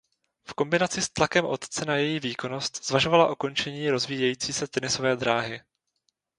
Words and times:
V 0.47 0.53
kombinaci 0.53 1.01
s 1.01 1.09
tlakem 1.09 1.45
otce 1.45 1.85
na 1.85 1.95
její 1.95 2.19
výkonnost 2.19 2.85
zvažovala 2.85 3.31
ukončení 3.31 3.89
rozvíjející 3.89 4.53
se 4.53 4.67
tenisové 4.67 5.15
dráhy. 5.15 5.61